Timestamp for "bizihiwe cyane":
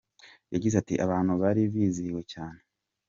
1.73-2.59